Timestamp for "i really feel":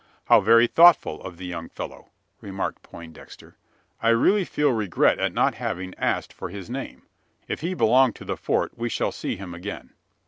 4.01-4.71